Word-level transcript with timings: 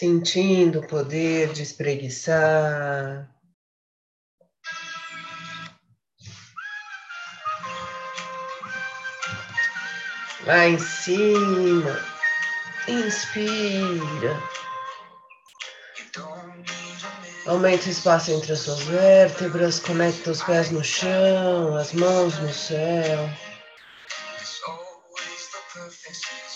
Sentindo 0.00 0.78
o 0.78 0.86
poder 0.86 1.52
de 1.52 1.62
espreguiçar. 1.62 3.28
Lá 10.46 10.66
em 10.66 10.78
cima, 10.78 12.02
inspira. 12.88 14.42
Aumenta 17.44 17.86
o 17.86 17.90
espaço 17.90 18.30
entre 18.30 18.54
as 18.54 18.60
suas 18.60 18.80
vértebras, 18.84 19.80
conecta 19.80 20.30
os 20.30 20.42
pés 20.42 20.70
no 20.70 20.82
chão, 20.82 21.76
as 21.76 21.92
mãos 21.92 22.38
no 22.38 22.50
céu. 22.50 23.28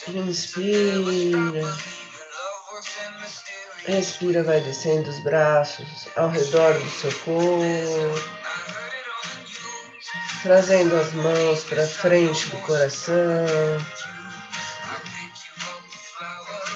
Inspira. 0.09 2.04
Respira, 3.87 4.43
vai 4.43 4.61
descendo 4.61 5.11
os 5.11 5.19
braços 5.21 6.09
ao 6.17 6.29
redor 6.29 6.73
do 6.73 6.91
seu 6.91 7.13
corpo, 7.21 7.65
trazendo 10.43 10.97
as 10.97 11.13
mãos 11.13 11.65
para 11.65 11.87
frente 11.87 12.49
do 12.49 12.57
coração. 12.63 13.15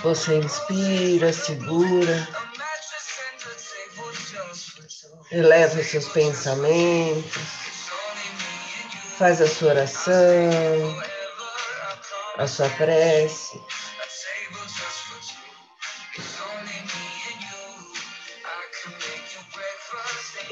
Você 0.02 0.36
inspira, 0.36 1.32
segura, 1.32 2.28
eleva 5.32 5.82
seus 5.82 6.08
pensamentos, 6.08 7.42
faz 9.18 9.40
a 9.40 9.48
sua 9.48 9.70
oração, 9.70 11.02
a 12.36 12.46
sua 12.46 12.68
prece. 12.70 13.60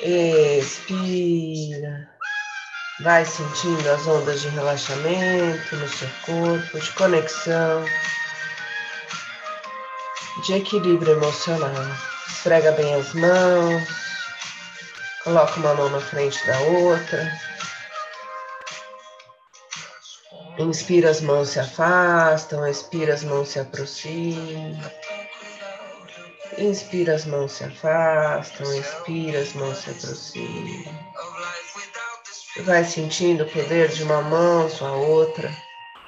Expira. 0.09 2.09
Vai 3.01 3.25
sentindo 3.25 3.91
as 3.91 4.07
ondas 4.07 4.41
de 4.41 4.49
relaxamento 4.51 5.75
no 5.75 5.89
seu 5.89 6.09
corpo, 6.25 6.79
de 6.79 6.93
conexão, 6.93 7.85
de 10.45 10.55
equilíbrio 10.55 11.15
emocional. 11.15 11.73
Esfrega 12.29 12.71
bem 12.73 12.95
as 12.95 13.13
mãos, 13.15 13.89
coloca 15.25 15.59
uma 15.59 15.75
mão 15.75 15.91
na 15.91 16.01
frente 16.01 16.39
da 16.47 16.57
outra. 16.61 17.33
Inspira, 20.61 21.11
as 21.11 21.21
mãos 21.21 21.49
se 21.49 21.59
afastam, 21.59 22.65
expira, 22.65 23.13
as 23.13 23.25
mãos 23.25 23.49
se 23.49 23.59
aproximam. 23.59 24.79
Inspira, 26.59 27.15
as 27.15 27.27
mãos 27.27 27.53
se 27.53 27.65
afastam, 27.65 28.75
expira, 28.75 29.41
as 29.41 29.53
mãos 29.53 29.79
se 29.79 29.91
aproximam. 29.91 30.85
Vai 32.65 32.85
sentindo 32.85 33.45
o 33.45 33.51
poder 33.51 33.89
de 33.89 34.03
uma 34.03 34.23
mão, 34.23 34.69
sua 34.71 34.93
outra. 34.93 35.55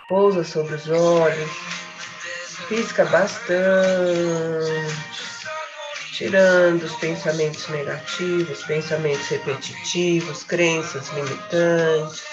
Pousa 0.09 0.43
sobre 0.43 0.75
os 0.75 0.89
olhos. 0.89 1.51
Pisca 2.69 3.05
bastante. 3.05 3.59
Tirando 6.13 6.83
os 6.83 6.97
pensamentos 6.97 7.69
negativos, 7.69 8.65
pensamentos 8.65 9.29
repetitivos, 9.29 10.43
crenças 10.45 11.09
limitantes. 11.11 12.25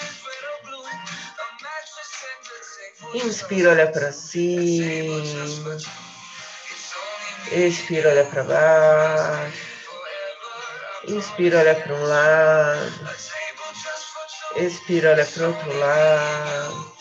Inspira, 3.14 3.70
olha 3.70 3.86
para 3.86 4.10
cima. 4.10 5.76
Expira, 7.52 8.10
olha 8.10 8.24
para 8.24 8.42
baixo. 8.42 9.66
Inspira, 11.06 11.60
olha 11.60 11.74
para 11.76 11.94
um 11.94 12.02
lado. 12.02 13.10
Expira, 14.56 15.10
olha 15.12 15.24
para 15.24 15.46
outro 15.46 15.78
lado. 15.78 16.96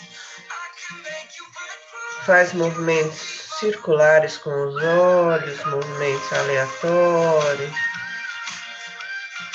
Faz 2.26 2.54
movimentos 2.54 3.50
circulares 3.60 4.38
com 4.38 4.52
os 4.52 4.76
olhos, 4.76 5.66
movimentos 5.66 6.34
aleatórios. 6.34 7.76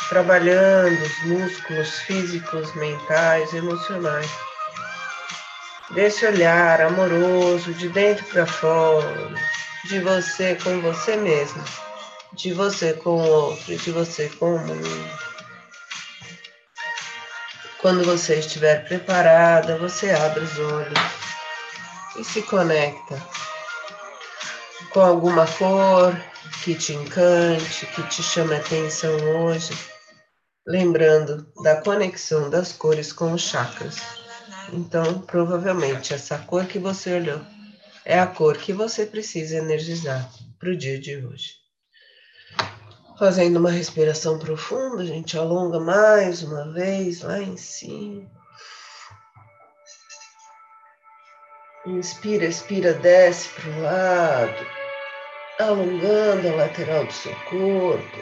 Trabalhando 0.09 1.01
os 1.05 1.25
músculos 1.27 1.91
físicos, 2.01 2.75
mentais, 2.75 3.55
emocionais. 3.55 4.31
Desse 5.91 6.27
olhar 6.27 6.81
amoroso 6.81 7.73
de 7.75 7.89
dentro 7.91 8.25
para 8.27 8.47
fora 8.47 9.60
de 9.85 9.99
você 10.01 10.57
com 10.57 10.81
você 10.81 11.17
mesmo, 11.17 11.65
de 12.35 12.53
você 12.53 12.93
com 12.93 13.17
o 13.17 13.29
outro, 13.29 13.77
de 13.77 13.91
você 13.91 14.29
com 14.29 14.55
o 14.55 14.59
mundo. 14.59 15.11
Quando 17.81 18.05
você 18.05 18.37
estiver 18.37 18.85
preparada, 18.87 19.79
você 19.79 20.11
abre 20.11 20.45
os 20.45 20.59
olhos 20.59 20.99
e 22.19 22.25
se 22.25 22.43
conecta 22.43 23.21
com 24.93 25.01
alguma 25.01 25.47
cor 25.47 26.15
que 26.63 26.75
te 26.75 26.93
encante, 26.93 27.87
que 27.87 28.03
te 28.03 28.23
chame 28.23 28.55
a 28.55 28.59
atenção 28.59 29.13
hoje, 29.37 29.73
lembrando 30.67 31.51
da 31.63 31.81
conexão 31.81 32.51
das 32.51 32.73
cores 32.73 33.13
com 33.15 33.33
os 33.33 33.41
chakras. 33.41 33.97
Então, 34.73 35.21
provavelmente 35.23 36.13
essa 36.13 36.37
cor 36.39 36.67
que 36.67 36.79
você 36.79 37.15
olhou 37.15 37.41
é 38.05 38.19
a 38.19 38.27
cor 38.27 38.57
que 38.57 38.73
você 38.73 39.07
precisa 39.07 39.57
energizar 39.57 40.31
para 40.59 40.71
o 40.71 40.77
dia 40.77 40.99
de 40.99 41.17
hoje. 41.17 41.61
Fazendo 43.19 43.59
uma 43.59 43.71
respiração 43.71 44.39
profunda, 44.39 45.03
a 45.03 45.07
gente 45.07 45.37
alonga 45.37 45.79
mais 45.79 46.43
uma 46.43 46.73
vez 46.73 47.21
lá 47.21 47.39
em 47.39 47.57
cima. 47.57 48.31
Inspira, 51.87 52.47
expira, 52.47 52.95
desce 52.95 53.49
para 53.51 53.71
o 53.71 53.83
lado, 53.83 54.67
alongando 55.59 56.49
a 56.49 56.57
lateral 56.57 57.07
do 57.07 57.13
seu 57.13 57.35
corpo, 57.45 58.19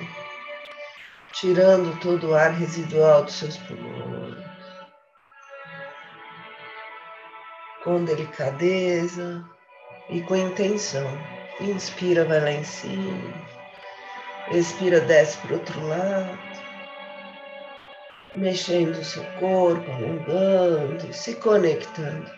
tirando 1.33 1.99
todo 2.01 2.29
o 2.29 2.35
ar 2.35 2.53
residual 2.53 3.25
dos 3.25 3.35
seus 3.35 3.57
pulmões. 3.57 4.45
Com 7.85 8.05
delicadeza, 8.05 9.45
e 10.11 10.21
com 10.23 10.37
intenção. 10.37 11.07
Inspira, 11.61 12.25
vai 12.25 12.41
lá 12.41 12.53
em 12.53 12.65
cima. 12.65 13.35
Expira, 14.53 15.01
desce 15.01 15.39
para 15.39 15.53
o 15.53 15.59
outro 15.59 15.87
lado. 15.87 16.39
Mexendo 18.37 18.97
o 18.97 19.05
seu 19.05 19.25
corpo, 19.41 19.91
alongando, 19.91 21.13
se 21.13 21.35
conectando. 21.37 22.31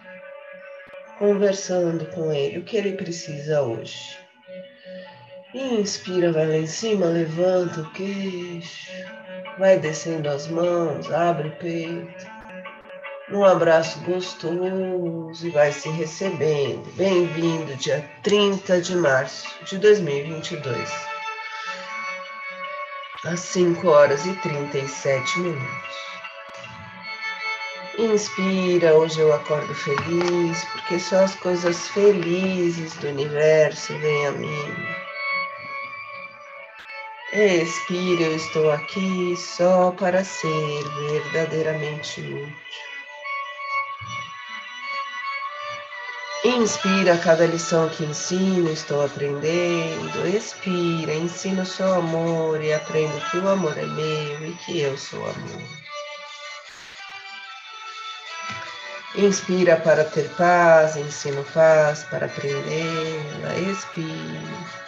Conversando 1.18 2.06
com 2.06 2.32
ele, 2.32 2.58
o 2.58 2.64
que 2.64 2.76
ele 2.76 2.92
precisa 2.92 3.62
hoje. 3.62 4.18
Inspira, 5.52 6.32
vai 6.32 6.46
lá 6.46 6.56
em 6.56 6.66
cima, 6.66 7.06
levanta 7.06 7.82
o 7.82 7.90
queixo. 7.92 8.90
Vai 9.58 9.78
descendo 9.78 10.30
as 10.30 10.46
mãos, 10.46 11.12
abre 11.12 11.48
o 11.48 11.56
peito 11.56 12.39
num 13.30 13.44
abraço 13.44 14.00
gostoso 14.00 15.46
e 15.46 15.50
vai 15.50 15.72
se 15.72 15.88
recebendo. 15.88 16.84
Bem-vindo, 16.96 17.76
dia 17.76 18.04
30 18.22 18.80
de 18.80 18.96
março 18.96 19.48
de 19.64 19.78
2022, 19.78 20.90
às 23.24 23.40
5 23.40 23.88
horas 23.88 24.26
e 24.26 24.34
37 24.34 25.38
minutos. 25.38 26.00
Inspira, 27.98 28.94
hoje 28.94 29.20
eu 29.20 29.32
acordo 29.32 29.74
feliz, 29.74 30.64
porque 30.72 30.98
só 30.98 31.24
as 31.24 31.34
coisas 31.36 31.88
felizes 31.88 32.94
do 32.94 33.08
universo 33.08 33.96
vêm 33.98 34.26
a 34.26 34.32
mim. 34.32 34.86
Expire, 37.32 38.24
eu 38.24 38.34
estou 38.34 38.72
aqui 38.72 39.36
só 39.36 39.92
para 39.92 40.24
ser 40.24 40.82
verdadeiramente 41.10 42.20
útil. 42.20 42.89
Inspira 46.42 47.18
cada 47.18 47.44
lição 47.44 47.86
que 47.90 48.02
ensino, 48.02 48.70
estou 48.70 49.04
aprendendo. 49.04 50.26
Expira, 50.26 51.12
ensino 51.12 51.66
só 51.66 51.98
amor 51.98 52.62
e 52.62 52.72
aprendo 52.72 53.20
que 53.30 53.36
o 53.36 53.46
amor 53.46 53.76
é 53.76 53.84
meu 53.84 54.48
e 54.48 54.56
que 54.64 54.80
eu 54.80 54.96
sou 54.96 55.22
amor. 55.22 55.62
Inspira 59.16 59.76
para 59.76 60.02
ter 60.02 60.30
paz, 60.30 60.96
ensino 60.96 61.44
paz 61.52 62.04
para 62.04 62.24
aprendê-la. 62.24 63.58
Expira. 63.70 64.80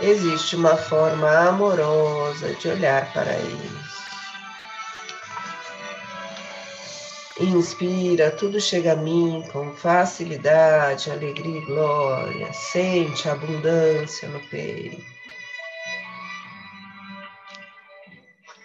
Existe 0.00 0.56
uma 0.56 0.76
forma 0.76 1.30
amorosa 1.48 2.52
de 2.54 2.68
olhar 2.68 3.12
para 3.12 3.32
eles. 3.32 3.97
Inspira, 7.40 8.32
tudo 8.32 8.60
chega 8.60 8.94
a 8.94 8.96
mim 8.96 9.44
com 9.52 9.72
facilidade, 9.76 11.08
alegria 11.08 11.58
e 11.58 11.64
glória. 11.66 12.52
Sente 12.52 13.28
a 13.28 13.32
abundância 13.32 14.28
no 14.28 14.40
peito. 14.48 15.00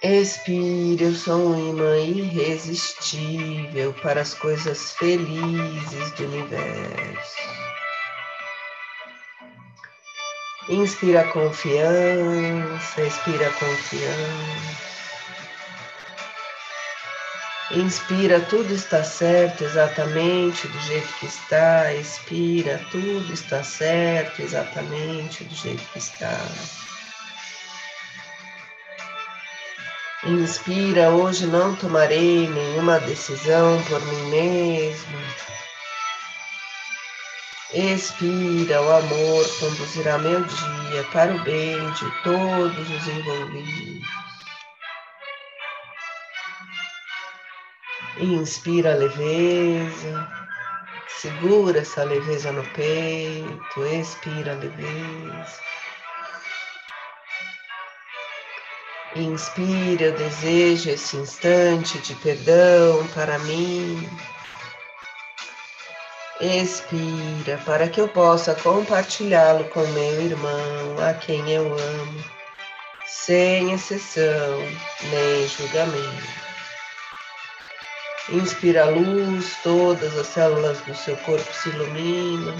Expire, 0.01 1.03
eu 1.03 1.13
sou 1.13 1.53
um 1.53 1.69
imã 1.69 1.97
irresistível 1.99 3.93
para 4.01 4.21
as 4.21 4.33
coisas 4.33 4.91
felizes 4.93 6.11
do 6.13 6.23
universo. 6.25 7.37
Inspira 10.67 11.23
confiança, 11.31 13.01
expira 13.01 13.51
confiança. 13.51 14.92
Inspira, 17.75 18.39
tudo 18.39 18.71
está 18.71 19.03
certo 19.03 19.63
exatamente 19.63 20.67
do 20.67 20.79
jeito 20.81 21.11
que 21.19 21.25
está. 21.25 21.91
Expira, 21.91 22.79
tudo 22.91 23.33
está 23.33 23.63
certo 23.63 24.43
exatamente 24.43 25.43
do 25.43 25.55
jeito 25.55 25.83
que 25.91 25.97
está. 25.97 26.37
Inspira, 30.23 31.09
hoje 31.09 31.47
não 31.47 31.75
tomarei 31.75 32.47
nenhuma 32.47 32.99
decisão 32.99 33.81
por 33.89 33.99
mim 34.05 34.29
mesmo. 34.29 35.17
Expira, 37.73 38.83
o 38.83 38.91
amor 38.91 39.59
conduzirá 39.59 40.19
meu 40.19 40.43
dia 40.43 41.03
para 41.11 41.33
o 41.33 41.39
bem 41.39 41.89
de 41.93 42.23
todos 42.23 42.89
os 42.89 43.07
envolvidos. 43.07 44.22
Inspira 48.17 48.93
a 48.93 48.95
leveza, 48.95 50.27
segura 51.07 51.79
essa 51.79 52.03
leveza 52.03 52.51
no 52.51 52.63
peito, 52.69 53.85
expira 53.87 54.51
a 54.51 54.55
leveza. 54.55 55.59
Inspira, 59.15 60.05
eu 60.05 60.11
desejo 60.11 60.91
esse 60.91 61.17
instante 61.17 61.97
de 61.99 62.13
perdão 62.15 63.07
para 63.15 63.39
mim. 63.39 64.07
Expira, 66.39 67.57
para 67.65 67.89
que 67.89 67.99
eu 67.99 68.07
possa 68.09 68.53
compartilhá-lo 68.53 69.63
com 69.69 69.85
meu 69.87 70.21
irmão, 70.21 70.99
a 70.99 71.15
quem 71.15 71.49
eu 71.51 71.65
amo, 71.65 72.23
sem 73.07 73.73
exceção 73.73 74.59
nem 75.09 75.47
julgamento. 75.47 76.52
Inspira 78.29 78.83
a 78.83 78.89
luz, 78.89 79.57
todas 79.63 80.17
as 80.17 80.27
células 80.27 80.79
do 80.81 80.95
seu 80.95 81.17
corpo 81.17 81.53
se 81.53 81.69
iluminam. 81.69 82.55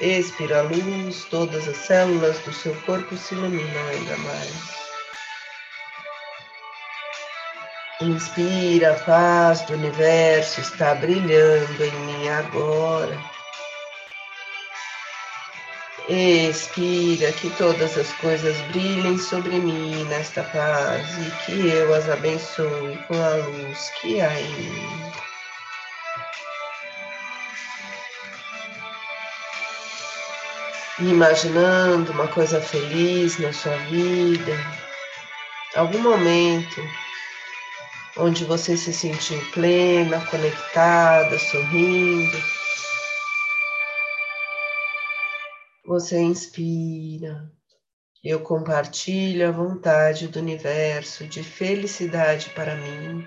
Expira 0.00 0.60
a 0.60 0.62
luz, 0.62 1.24
todas 1.24 1.66
as 1.66 1.76
células 1.76 2.38
do 2.40 2.52
seu 2.52 2.72
corpo 2.82 3.16
se 3.16 3.34
iluminam 3.34 3.88
ainda 3.88 4.16
mais. 4.18 4.78
Inspira, 8.00 8.92
a 8.92 9.00
paz 9.00 9.62
do 9.62 9.74
universo 9.74 10.60
está 10.60 10.94
brilhando 10.94 11.84
em 11.84 11.92
mim 12.02 12.28
agora. 12.28 13.37
Expira 16.08 17.30
que 17.32 17.50
todas 17.50 17.98
as 17.98 18.10
coisas 18.14 18.56
brilhem 18.68 19.18
sobre 19.18 19.58
mim 19.58 20.04
nesta 20.04 20.42
paz 20.42 21.06
e 21.18 21.30
que 21.44 21.68
eu 21.68 21.92
as 21.92 22.08
abençoe 22.08 22.96
com 23.06 23.14
a 23.22 23.34
luz 23.36 23.90
que 24.00 24.18
há 24.18 24.40
em 24.40 24.48
mim. 24.54 25.12
Imaginando 31.00 32.10
uma 32.12 32.26
coisa 32.28 32.58
feliz 32.58 33.38
na 33.38 33.52
sua 33.52 33.76
vida, 33.90 34.56
algum 35.76 35.98
momento 35.98 36.80
onde 38.16 38.46
você 38.46 38.78
se 38.78 38.94
sentiu 38.94 39.38
plena, 39.52 40.24
conectada, 40.30 41.38
sorrindo 41.38 42.57
Você 45.98 46.16
inspira. 46.20 47.50
Eu 48.22 48.38
compartilho 48.38 49.48
a 49.48 49.50
vontade 49.50 50.28
do 50.28 50.38
universo 50.38 51.26
de 51.26 51.42
felicidade 51.42 52.50
para 52.50 52.76
mim. 52.76 53.26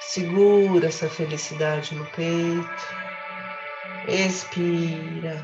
Segura 0.00 0.88
essa 0.88 1.06
felicidade 1.06 1.94
no 1.94 2.06
peito. 2.06 2.88
Expira 4.08 5.36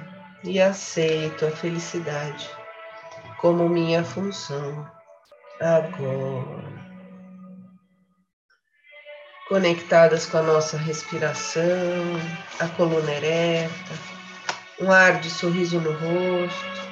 e 0.42 0.58
aceito 0.58 1.44
a 1.44 1.50
felicidade 1.50 2.48
como 3.38 3.68
minha 3.68 4.02
função 4.02 4.90
agora. 5.60 6.72
Conectadas 9.50 10.24
com 10.24 10.38
a 10.38 10.42
nossa 10.42 10.78
respiração, 10.78 11.62
a 12.58 12.66
coluna 12.68 13.12
ereta 13.12 14.13
um 14.80 14.90
ar 14.90 15.20
de 15.20 15.30
sorriso 15.30 15.80
no 15.80 15.92
rosto. 15.92 16.84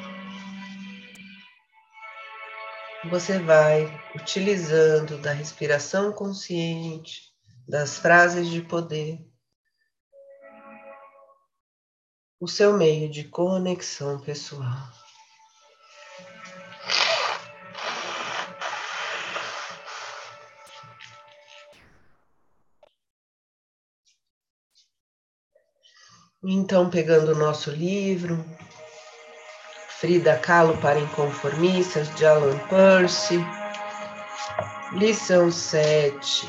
Você 3.10 3.38
vai 3.40 3.86
utilizando 4.14 5.18
da 5.18 5.32
respiração 5.32 6.12
consciente, 6.12 7.32
das 7.68 7.98
frases 7.98 8.48
de 8.48 8.62
poder, 8.62 9.18
o 12.40 12.46
seu 12.46 12.76
meio 12.76 13.08
de 13.10 13.24
conexão 13.24 14.20
pessoal. 14.20 14.88
Então, 26.44 26.90
pegando 26.90 27.30
o 27.30 27.36
nosso 27.36 27.70
livro, 27.70 28.44
Frida 30.00 30.36
Kahlo 30.38 30.76
para 30.78 30.98
Inconformistas, 30.98 32.12
de 32.16 32.26
Alan 32.26 32.58
Percy, 32.66 33.38
lição 34.90 35.52
7. 35.52 36.48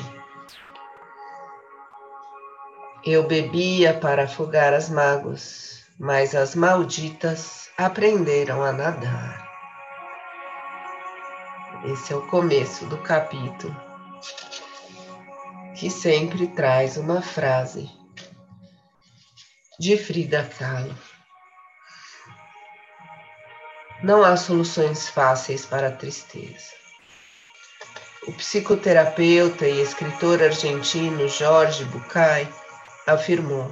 Eu 3.04 3.22
bebia 3.28 3.94
para 3.94 4.24
afogar 4.24 4.74
as 4.74 4.90
mágoas, 4.90 5.84
mas 5.96 6.34
as 6.34 6.56
malditas 6.56 7.70
aprenderam 7.78 8.64
a 8.64 8.72
nadar. 8.72 9.48
Esse 11.84 12.12
é 12.12 12.16
o 12.16 12.26
começo 12.26 12.84
do 12.86 12.98
capítulo, 12.98 13.76
que 15.76 15.88
sempre 15.88 16.48
traz 16.48 16.96
uma 16.96 17.22
frase 17.22 17.88
de 19.78 19.96
Frida 19.96 20.48
Kahlo. 20.56 20.94
Não 24.04 24.22
há 24.22 24.36
soluções 24.36 25.08
fáceis 25.08 25.66
para 25.66 25.88
a 25.88 25.92
tristeza. 25.92 26.72
O 28.28 28.32
psicoterapeuta 28.32 29.66
e 29.66 29.80
escritor 29.80 30.40
argentino 30.42 31.28
Jorge 31.28 31.84
Bucay 31.86 32.48
afirmou: 33.06 33.68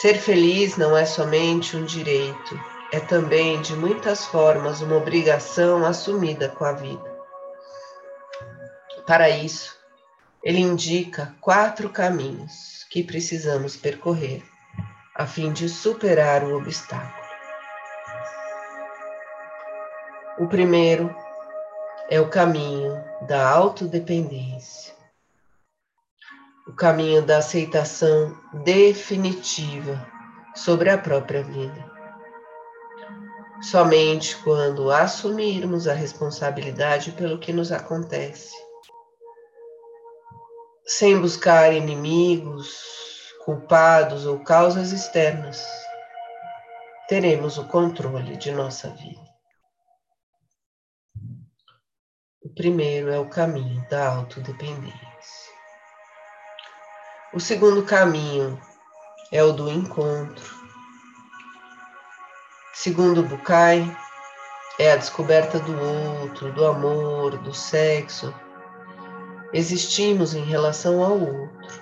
Ser 0.00 0.18
feliz 0.18 0.76
não 0.76 0.96
é 0.96 1.04
somente 1.04 1.76
um 1.76 1.84
direito, 1.84 2.60
é 2.92 3.00
também, 3.00 3.60
de 3.60 3.74
muitas 3.74 4.24
formas, 4.26 4.80
uma 4.80 4.96
obrigação 4.96 5.84
assumida 5.84 6.48
com 6.48 6.64
a 6.64 6.72
vida. 6.72 7.14
Para 9.04 9.28
isso, 9.28 9.76
ele 10.42 10.60
indica 10.60 11.34
quatro 11.40 11.88
caminhos 11.88 12.83
que 12.94 13.02
precisamos 13.02 13.74
percorrer 13.74 14.40
a 15.16 15.26
fim 15.26 15.52
de 15.52 15.68
superar 15.68 16.44
o 16.44 16.56
obstáculo. 16.56 17.26
O 20.38 20.46
primeiro 20.46 21.12
é 22.08 22.20
o 22.20 22.28
caminho 22.28 22.92
da 23.26 23.50
autodependência, 23.50 24.94
o 26.68 26.72
caminho 26.72 27.20
da 27.20 27.38
aceitação 27.38 28.40
definitiva 28.62 30.00
sobre 30.54 30.88
a 30.88 30.96
própria 30.96 31.42
vida. 31.42 31.90
Somente 33.60 34.36
quando 34.44 34.92
assumirmos 34.92 35.88
a 35.88 35.94
responsabilidade 35.94 37.10
pelo 37.10 37.38
que 37.38 37.52
nos 37.52 37.72
acontece, 37.72 38.54
sem 40.86 41.20
buscar 41.20 41.72
inimigos, 41.72 43.32
culpados 43.44 44.26
ou 44.26 44.38
causas 44.40 44.92
externas, 44.92 45.64
teremos 47.08 47.58
o 47.58 47.64
controle 47.66 48.36
de 48.36 48.50
nossa 48.50 48.88
vida. 48.90 49.24
O 52.42 52.48
primeiro 52.54 53.10
é 53.10 53.18
o 53.18 53.28
caminho 53.28 53.86
da 53.88 54.08
autodependência. 54.08 55.04
O 57.32 57.40
segundo 57.40 57.84
caminho 57.84 58.60
é 59.32 59.42
o 59.42 59.52
do 59.52 59.70
encontro. 59.70 60.54
Segundo 62.74 63.22
Bucay, 63.22 63.84
é 64.78 64.92
a 64.92 64.96
descoberta 64.96 65.58
do 65.58 65.72
outro, 66.20 66.52
do 66.52 66.66
amor, 66.66 67.38
do 67.38 67.54
sexo. 67.54 68.34
Existimos 69.54 70.34
em 70.34 70.42
relação 70.44 71.00
ao 71.00 71.12
outro. 71.12 71.80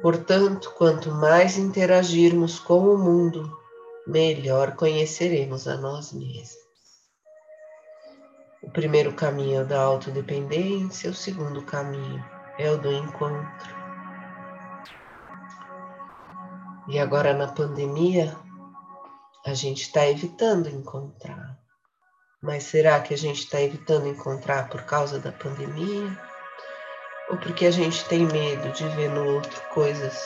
Portanto, 0.00 0.72
quanto 0.78 1.10
mais 1.10 1.58
interagirmos 1.58 2.60
com 2.60 2.78
o 2.78 2.96
mundo, 2.96 3.58
melhor 4.06 4.76
conheceremos 4.76 5.66
a 5.66 5.76
nós 5.76 6.12
mesmos. 6.12 6.54
O 8.62 8.70
primeiro 8.70 9.12
caminho 9.12 9.58
é 9.58 9.62
o 9.62 9.66
da 9.66 9.80
autodependência, 9.80 11.10
o 11.10 11.14
segundo 11.14 11.62
caminho 11.62 12.24
é 12.56 12.70
o 12.70 12.78
do 12.78 12.92
encontro. 12.92 13.74
E 16.86 16.96
agora 17.00 17.34
na 17.34 17.48
pandemia, 17.48 18.36
a 19.44 19.52
gente 19.52 19.82
está 19.82 20.06
evitando 20.06 20.68
encontrar. 20.68 21.58
Mas 22.40 22.62
será 22.62 23.00
que 23.00 23.12
a 23.12 23.18
gente 23.18 23.40
está 23.40 23.60
evitando 23.60 24.06
encontrar 24.06 24.68
por 24.68 24.82
causa 24.82 25.18
da 25.18 25.32
pandemia? 25.32 26.35
Ou 27.28 27.36
porque 27.38 27.66
a 27.66 27.70
gente 27.70 28.04
tem 28.04 28.24
medo 28.26 28.70
de 28.72 28.86
ver 28.90 29.10
no 29.10 29.34
outro 29.34 29.60
coisas 29.72 30.22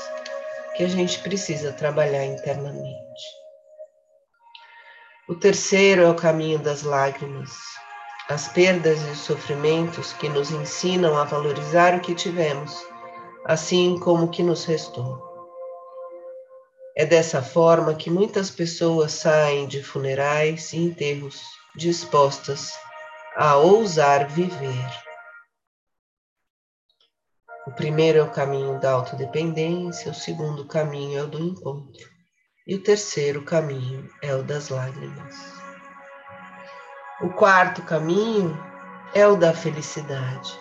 que 0.76 0.84
a 0.84 0.88
gente 0.88 1.18
precisa 1.20 1.72
trabalhar 1.72 2.24
internamente? 2.24 3.40
O 5.28 5.34
terceiro 5.34 6.02
é 6.02 6.10
o 6.10 6.14
caminho 6.14 6.58
das 6.58 6.82
lágrimas, 6.82 7.50
as 8.28 8.48
perdas 8.48 9.00
e 9.02 9.10
os 9.10 9.18
sofrimentos 9.18 10.12
que 10.12 10.28
nos 10.28 10.50
ensinam 10.50 11.16
a 11.16 11.24
valorizar 11.24 11.94
o 11.94 12.00
que 12.00 12.14
tivemos, 12.14 12.76
assim 13.44 13.98
como 13.98 14.26
o 14.26 14.28
que 14.28 14.42
nos 14.42 14.64
restou. 14.64 15.22
É 16.96 17.06
dessa 17.06 17.40
forma 17.40 17.94
que 17.94 18.10
muitas 18.10 18.50
pessoas 18.50 19.12
saem 19.12 19.66
de 19.66 19.82
funerais 19.82 20.72
e 20.72 20.78
enterros 20.78 21.40
dispostas 21.76 22.72
a 23.36 23.56
ousar 23.56 24.28
viver. 24.28 25.09
O 27.66 27.72
primeiro 27.72 28.18
é 28.18 28.22
o 28.22 28.30
caminho 28.30 28.80
da 28.80 28.92
autodependência, 28.92 30.10
o 30.10 30.14
segundo 30.14 30.64
caminho 30.64 31.18
é 31.18 31.22
o 31.22 31.26
do 31.26 31.38
encontro, 31.38 32.08
e 32.66 32.74
o 32.74 32.82
terceiro 32.82 33.42
caminho 33.42 34.08
é 34.22 34.34
o 34.34 34.42
das 34.42 34.70
lágrimas. 34.70 35.36
O 37.20 37.28
quarto 37.28 37.82
caminho 37.82 38.58
é 39.14 39.26
o 39.26 39.36
da 39.36 39.52
felicidade. 39.52 40.58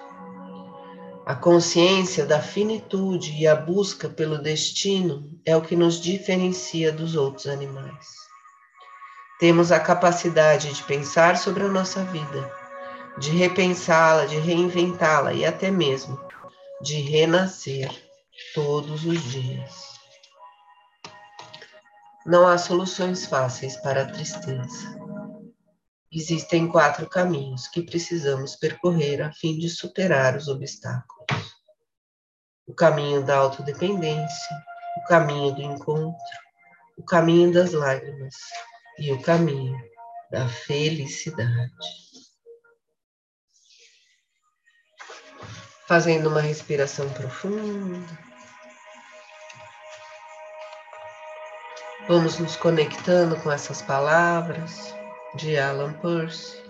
A 1.25 1.35
consciência 1.35 2.25
da 2.25 2.41
finitude 2.41 3.31
e 3.31 3.47
a 3.47 3.55
busca 3.55 4.09
pelo 4.09 4.37
destino 4.37 5.39
é 5.45 5.55
o 5.55 5.61
que 5.61 5.77
nos 5.77 6.01
diferencia 6.01 6.91
dos 6.91 7.15
outros 7.15 7.47
animais. 7.47 8.07
Temos 9.39 9.71
a 9.71 9.79
capacidade 9.79 10.73
de 10.73 10.83
pensar 10.83 11.37
sobre 11.37 11.63
a 11.63 11.69
nossa 11.69 12.03
vida, 12.03 12.51
de 13.17 13.29
repensá-la, 13.31 14.25
de 14.25 14.37
reinventá-la 14.37 15.31
e 15.31 15.45
até 15.45 15.71
mesmo 15.71 16.28
de 16.81 17.01
renascer 17.01 17.89
todos 18.53 19.05
os 19.05 19.21
dias. 19.31 19.99
Não 22.25 22.47
há 22.47 22.57
soluções 22.57 23.25
fáceis 23.25 23.75
para 23.77 24.03
a 24.03 24.05
tristeza. 24.05 24.97
Existem 26.11 26.67
quatro 26.67 27.07
caminhos 27.07 27.67
que 27.67 27.81
precisamos 27.81 28.55
percorrer 28.55 29.21
a 29.21 29.31
fim 29.31 29.57
de 29.57 29.69
superar 29.69 30.35
os 30.35 30.47
obstáculos: 30.47 31.53
o 32.65 32.73
caminho 32.73 33.23
da 33.23 33.37
autodependência, 33.37 34.57
o 34.97 35.07
caminho 35.07 35.53
do 35.53 35.61
encontro, 35.61 36.17
o 36.97 37.03
caminho 37.03 37.53
das 37.53 37.73
lágrimas 37.73 38.35
e 38.97 39.11
o 39.11 39.21
caminho 39.21 39.77
da 40.31 40.47
felicidade. 40.47 42.08
Fazendo 45.89 46.29
uma 46.29 46.39
respiração 46.39 47.09
profunda. 47.13 48.15
Vamos 52.07 52.37
nos 52.37 52.55
conectando 52.55 53.35
com 53.37 53.51
essas 53.51 53.81
palavras 53.81 54.93
de 55.33 55.57
Alan 55.57 55.93
Peirce. 55.93 56.61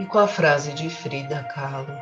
E 0.00 0.06
com 0.06 0.18
a 0.18 0.26
frase 0.26 0.72
de 0.72 0.90
Frida 0.90 1.44
Kahlo. 1.44 1.96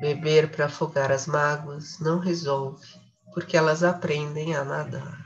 Beber 0.00 0.50
para 0.50 0.64
afogar 0.64 1.12
as 1.12 1.26
mágoas 1.26 2.00
não 2.00 2.18
resolve, 2.18 2.98
porque 3.34 3.58
elas 3.58 3.84
aprendem 3.84 4.56
a 4.56 4.64
nadar. 4.64 5.23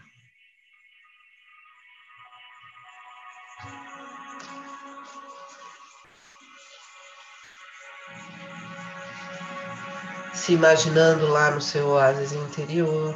Se 10.49 10.55
imaginando 10.55 11.28
lá 11.28 11.50
no 11.50 11.61
seu 11.61 11.88
oásis 11.88 12.33
interior. 12.33 13.14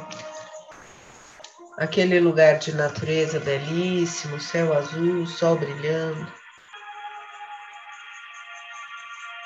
Aquele 1.79 2.19
lugar 2.19 2.59
de 2.59 2.71
natureza 2.75 3.39
belíssimo, 3.39 4.39
céu 4.39 4.71
azul, 4.71 5.25
sol 5.25 5.57
brilhando. 5.57 6.31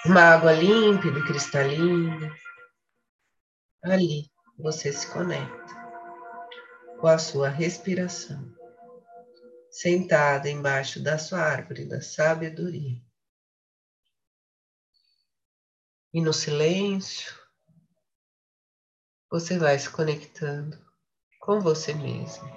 Uma 0.06 0.20
água 0.20 0.52
límpida 0.52 1.18
e 1.18 1.26
cristalina. 1.28 2.36
Ali 3.82 4.30
você 4.60 4.92
se 4.92 5.08
conecta 5.08 5.74
com 7.00 7.08
a 7.08 7.18
sua 7.18 7.48
respiração, 7.48 8.54
sentada 9.72 10.50
embaixo 10.50 11.02
da 11.02 11.18
sua 11.18 11.40
árvore 11.40 11.86
da 11.86 12.02
sabedoria. 12.02 13.02
E 16.14 16.20
no 16.20 16.34
silêncio, 16.34 17.47
você 19.30 19.60
vai 19.60 19.78
se 19.78 19.90
conectando 19.90 20.78
com 21.42 21.60
você 21.60 21.94
mesmo, 21.94 22.50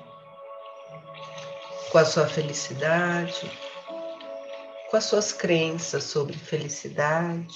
com 1.91 1.99
a 1.99 2.05
sua 2.05 2.27
felicidade, 2.29 3.51
com 4.89 4.97
as 4.97 5.05
suas 5.05 5.33
crenças 5.33 6.05
sobre 6.05 6.37
felicidade, 6.37 7.55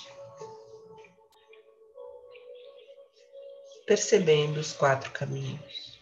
percebendo 3.86 4.58
os 4.58 4.72
quatro 4.72 5.10
caminhos. 5.12 5.94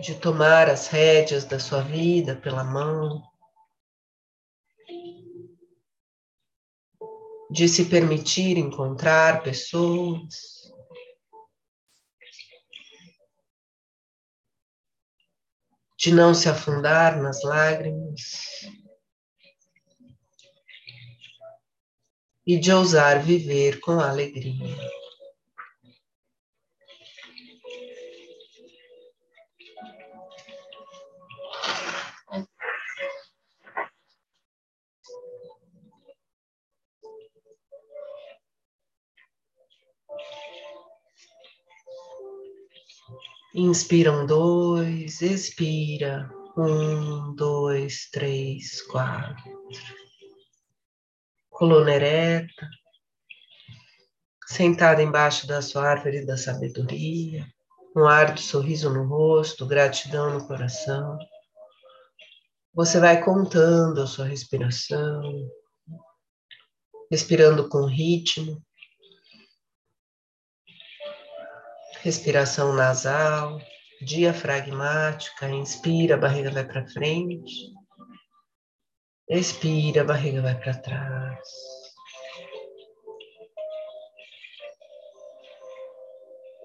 De 0.00 0.14
tomar 0.16 0.68
as 0.68 0.88
rédeas 0.88 1.44
da 1.44 1.60
sua 1.60 1.82
vida 1.82 2.34
pela 2.34 2.64
mão, 2.64 3.22
de 7.50 7.68
se 7.68 7.84
permitir 7.84 8.56
encontrar 8.56 9.42
pessoas 9.42 10.61
de 16.02 16.12
não 16.12 16.34
se 16.34 16.48
afundar 16.48 17.22
nas 17.22 17.44
lágrimas 17.44 18.20
e 22.44 22.58
de 22.58 22.72
ousar 22.72 23.22
viver 23.22 23.78
com 23.78 24.00
alegria. 24.00 24.76
Inspira 43.54 44.10
um, 44.10 44.24
dois, 44.24 45.20
expira. 45.20 46.30
Um, 46.56 47.34
dois, 47.34 48.08
três, 48.10 48.80
quatro. 48.82 49.42
Coluna 51.50 51.92
ereta. 51.92 52.68
Sentada 54.46 55.02
embaixo 55.02 55.46
da 55.46 55.60
sua 55.60 55.86
árvore 55.86 56.24
da 56.24 56.38
sabedoria. 56.38 57.46
Um 57.94 58.06
ar 58.06 58.32
de 58.32 58.40
sorriso 58.40 58.88
no 58.88 59.06
rosto, 59.06 59.66
gratidão 59.66 60.32
no 60.32 60.46
coração. 60.46 61.18
Você 62.72 62.98
vai 62.98 63.22
contando 63.22 64.00
a 64.00 64.06
sua 64.06 64.24
respiração, 64.24 65.22
respirando 67.10 67.68
com 67.68 67.84
ritmo, 67.84 68.62
respiração 72.02 72.72
nasal, 72.72 73.60
diafragmática, 74.00 75.48
inspira, 75.48 76.14
a 76.14 76.18
barriga 76.18 76.50
vai 76.50 76.64
para 76.64 76.86
frente, 76.86 77.72
expira, 79.28 80.02
a 80.02 80.04
barriga 80.04 80.42
vai 80.42 80.54
para 80.54 80.74
trás. 80.74 81.48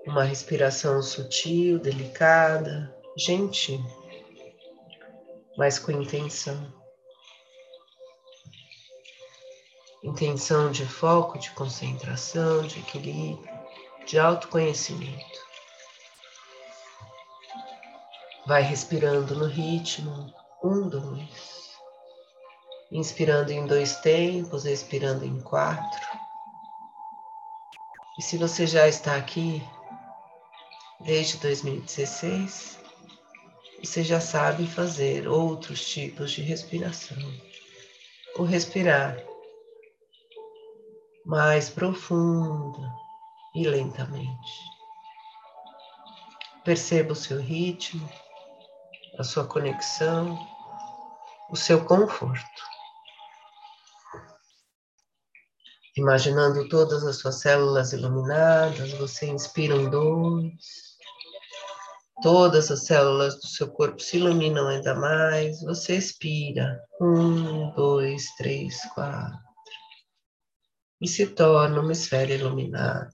Uma 0.05 0.23
respiração 0.23 1.01
sutil, 1.01 1.79
delicada, 1.79 2.95
gentil 3.17 3.81
mas 5.57 5.79
com 5.79 5.91
intenção. 5.91 6.71
Intenção 10.03 10.71
de 10.71 10.85
foco, 10.85 11.39
de 11.39 11.49
concentração, 11.51 12.61
de 12.67 12.79
equilíbrio, 12.79 13.56
de 14.07 14.17
autoconhecimento. 14.17 15.45
Vai 18.45 18.61
respirando 18.61 19.35
no 19.35 19.45
ritmo, 19.45 20.33
um, 20.63 20.87
dois. 20.87 21.75
Inspirando 22.89 23.51
em 23.51 23.67
dois 23.67 23.97
tempos, 23.97 24.65
expirando 24.65 25.25
em 25.25 25.41
quatro. 25.41 26.07
E 28.17 28.21
se 28.21 28.37
você 28.37 28.65
já 28.65 28.87
está 28.87 29.17
aqui 29.17 29.61
desde 31.01 31.37
2016, 31.39 32.79
você 33.83 34.03
já 34.03 34.21
sabe 34.21 34.65
fazer 34.65 35.27
outros 35.27 35.85
tipos 35.85 36.31
de 36.31 36.41
respiração. 36.41 37.17
O 38.37 38.43
respirar 38.43 39.21
mais 41.25 41.69
profundo 41.69 43.06
e 43.61 43.67
lentamente. 43.67 44.51
Perceba 46.63 47.13
o 47.13 47.15
seu 47.15 47.39
ritmo, 47.39 48.09
a 49.17 49.23
sua 49.23 49.45
conexão, 49.45 50.37
o 51.49 51.55
seu 51.55 51.83
conforto. 51.85 52.61
Imaginando 55.95 56.69
todas 56.69 57.03
as 57.03 57.17
suas 57.17 57.39
células 57.41 57.93
iluminadas, 57.93 58.91
você 58.93 59.27
inspira 59.27 59.75
um 59.75 59.89
dois, 59.89 60.87
Todas 62.21 62.71
as 62.71 62.85
células 62.85 63.35
do 63.35 63.45
seu 63.45 63.69
corpo 63.69 63.99
se 63.99 64.17
iluminam 64.17 64.67
ainda 64.67 64.95
mais. 64.95 65.61
Você 65.61 65.97
expira. 65.97 66.81
Um, 66.99 67.71
dois, 67.75 68.25
três, 68.37 68.81
quatro. 68.95 69.37
E 70.99 71.07
se 71.07 71.27
torna 71.27 71.79
uma 71.79 71.91
esfera 71.91 72.33
iluminada 72.33 73.11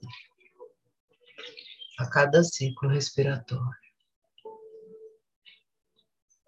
a 1.99 2.09
cada 2.09 2.43
ciclo 2.43 2.89
respiratório. 2.89 3.83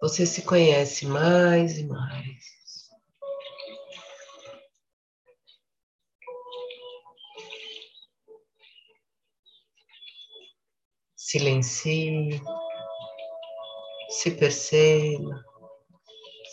Você 0.00 0.26
se 0.26 0.42
conhece 0.42 1.06
mais 1.06 1.78
e 1.78 1.84
mais. 1.86 2.56
silencie, 11.26 12.40
se 14.08 14.30
perceba, 14.30 15.44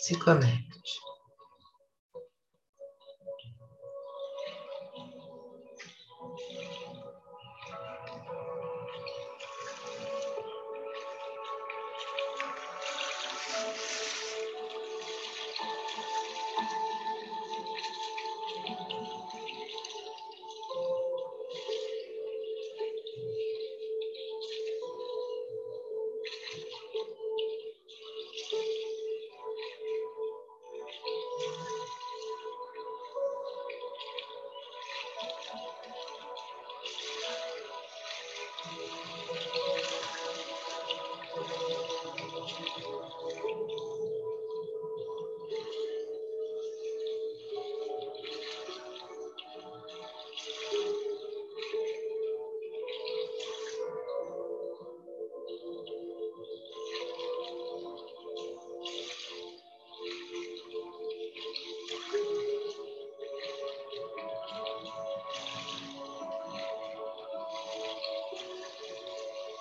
se 0.02 0.18
conecte. 0.18 1.13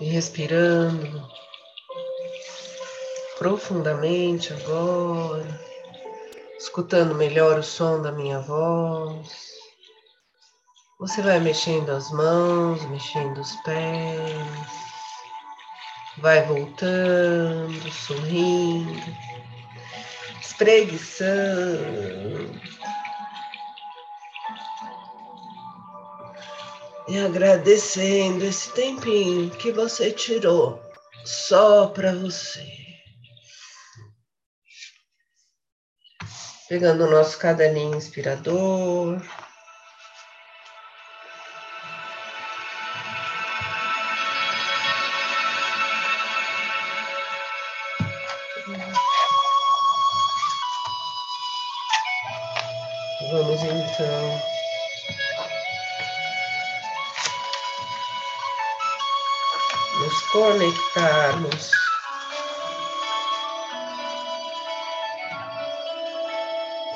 E 0.04 0.10
respirando 0.10 1.26
profundamente 3.38 4.52
agora, 4.52 5.62
escutando 6.60 7.16
melhor 7.16 7.58
o 7.58 7.64
som 7.64 8.02
da 8.02 8.12
minha 8.12 8.42
voz. 8.42 9.54
Você 11.00 11.22
vai 11.22 11.40
mexendo 11.40 11.90
as 11.92 12.12
mãos, 12.12 12.84
mexendo 12.90 13.38
os 13.38 13.56
pés, 13.62 14.20
vai 16.18 16.46
voltando, 16.48 17.90
sorrindo, 17.90 19.00
espreguiçando 20.42 22.52
e 27.14 27.20
agradecendo 27.20 28.44
esse 28.44 28.72
tempinho 28.72 29.52
que 29.52 29.72
você 29.72 30.12
tirou 30.12 30.82
só 31.24 31.86
para 31.86 32.12
você. 32.12 32.66
Pegando 36.68 37.04
o 37.04 37.12
nosso 37.12 37.38
caderninho 37.38 37.96
inspirador. 37.96 39.22
Nos 60.00 60.22
conectarmos 60.32 61.72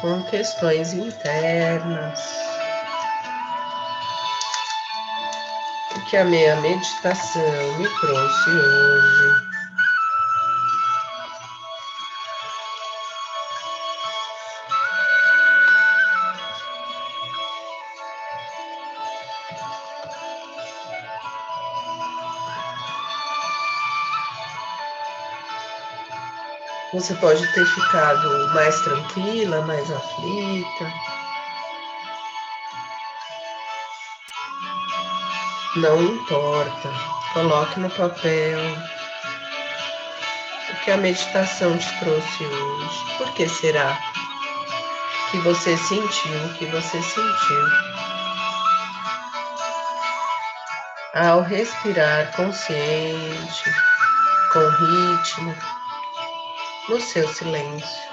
com 0.02 0.24
questões 0.24 0.94
internas. 0.94 2.20
O 5.96 6.02
que 6.10 6.18
a 6.18 6.26
minha 6.26 6.56
meditação 6.58 7.78
me 7.78 7.90
trouxe 8.00 8.50
hoje. 8.50 9.57
Você 26.98 27.14
pode 27.14 27.46
ter 27.54 27.64
ficado 27.64 28.54
mais 28.56 28.82
tranquila, 28.82 29.62
mais 29.62 29.92
aflita. 29.92 30.92
Não 35.76 36.02
importa, 36.02 36.92
coloque 37.34 37.80
no 37.80 37.90
papel 37.92 38.58
o 40.72 40.76
que 40.84 40.90
a 40.90 40.98
meditação 40.98 41.78
te 41.78 42.00
trouxe 42.00 42.44
hoje. 42.44 43.18
Por 43.20 43.32
que 43.34 43.48
será 43.48 43.96
que 45.30 45.38
você 45.42 45.78
sentiu 45.78 46.46
o 46.46 46.54
que 46.56 46.66
você 46.66 47.00
sentiu? 47.04 47.68
Ao 51.14 51.44
respirar 51.44 52.36
consciente, 52.36 53.72
com 54.52 54.68
ritmo, 54.68 55.56
no 56.90 57.02
seu 57.02 57.28
silêncio. 57.28 58.08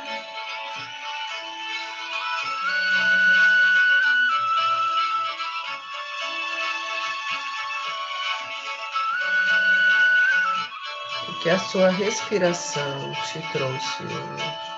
Que 11.42 11.50
a 11.50 11.58
sua 11.58 11.90
respiração 11.90 13.12
te 13.30 13.38
trouxe 13.52 14.02
hoje. 14.02 14.73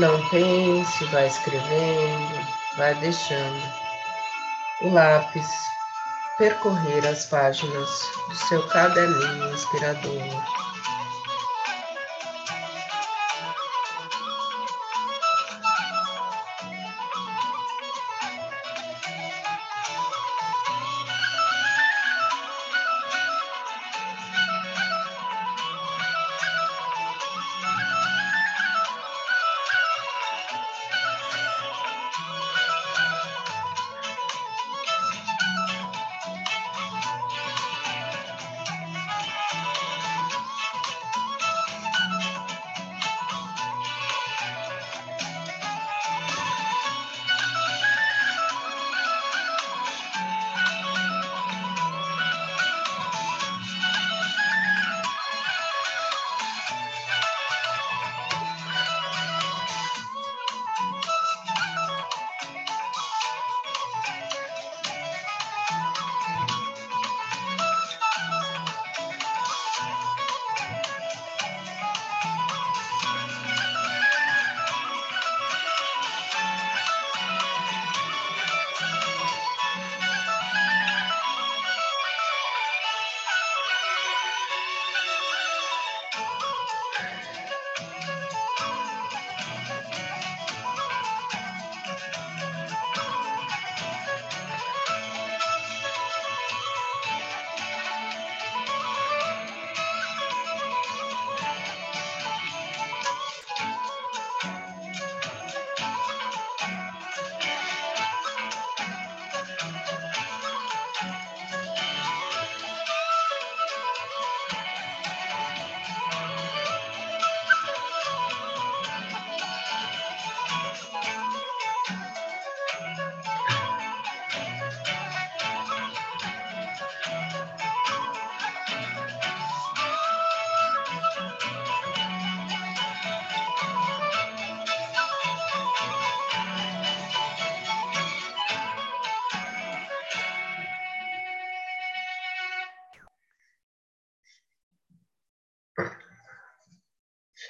Não 0.00 0.18
pense, 0.30 1.04
vai 1.12 1.26
escrevendo, 1.26 2.46
vai 2.78 2.94
deixando 2.94 3.62
o 4.80 4.94
lápis 4.94 5.46
percorrer 6.38 7.06
as 7.06 7.26
páginas 7.26 7.86
do 8.30 8.34
seu 8.34 8.66
caderninho 8.68 9.52
inspirador. 9.52 10.69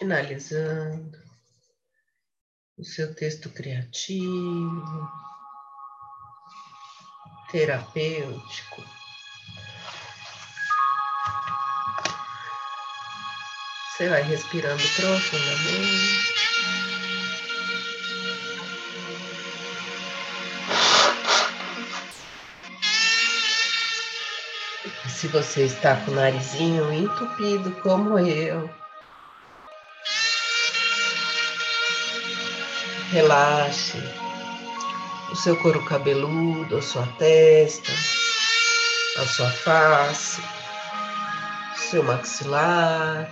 Finalizando 0.01 1.19
o 2.79 2.83
seu 2.83 3.15
texto 3.15 3.51
criativo, 3.51 5.11
terapêutico. 7.53 8.83
Você 13.93 14.09
vai 14.09 14.23
respirando 14.23 14.83
profundamente. 14.97 16.31
Se 25.11 25.29
você 25.29 25.67
está 25.67 26.03
com 26.03 26.13
o 26.13 26.15
narizinho 26.15 26.91
entupido 26.91 27.71
como 27.83 28.19
eu, 28.19 28.71
Relaxe 33.11 33.99
o 35.33 35.35
seu 35.35 35.57
couro 35.57 35.85
cabeludo, 35.85 36.77
a 36.77 36.83
sua 36.83 37.05
testa, 37.19 37.91
a 39.17 39.27
sua 39.27 39.51
face, 39.51 40.41
seu 41.75 42.05
maxilar, 42.05 43.29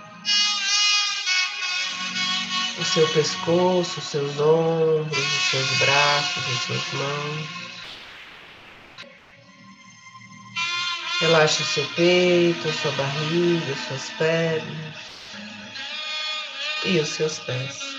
o 2.77 2.83
seu 2.83 3.07
pescoço, 3.07 3.99
os 3.99 4.05
seus 4.05 4.37
ombros, 4.37 5.17
os 5.17 5.49
seus 5.49 5.69
braços, 5.79 6.43
as 6.43 6.59
suas 6.65 6.93
mãos. 6.93 7.47
Relaxe 11.21 11.63
o 11.63 11.65
seu 11.65 11.85
peito, 11.95 12.67
a 12.67 12.73
sua 12.73 12.91
barriga, 12.91 13.71
as 13.71 13.79
suas 13.87 14.09
pernas 14.17 14.95
e 16.83 16.99
os 16.99 17.07
seus 17.07 17.39
pés. 17.39 17.98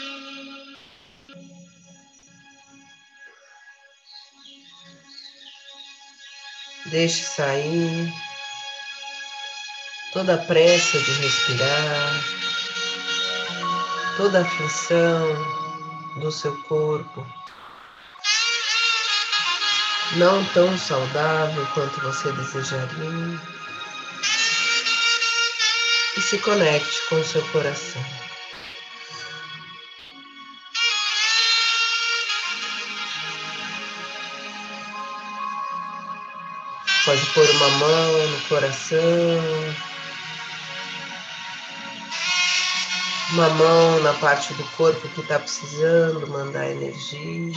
Deixe 6.90 7.22
sair 7.22 8.12
toda 10.12 10.34
a 10.34 10.38
pressa 10.38 10.98
de 10.98 11.12
respirar, 11.12 12.24
toda 14.16 14.38
a 14.38 14.42
aflição 14.42 15.36
do 16.16 16.32
seu 16.32 16.56
corpo, 16.64 17.24
não 20.16 20.44
tão 20.46 20.76
saudável 20.76 21.64
quanto 21.74 22.00
você 22.00 22.32
desejaria, 22.32 23.40
e 26.16 26.20
se 26.20 26.38
conecte 26.38 27.08
com 27.08 27.20
o 27.20 27.24
seu 27.24 27.46
coração. 27.50 28.19
Pode 37.04 37.24
pôr 37.32 37.48
uma 37.50 37.68
mão 37.70 38.28
no 38.28 38.40
coração, 38.42 38.98
uma 43.32 43.48
mão 43.48 44.00
na 44.00 44.12
parte 44.14 44.52
do 44.54 44.64
corpo 44.76 45.08
que 45.08 45.20
está 45.22 45.38
precisando 45.38 46.28
mandar 46.28 46.70
energia. 46.70 47.54